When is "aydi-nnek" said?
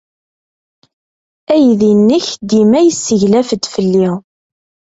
1.53-2.27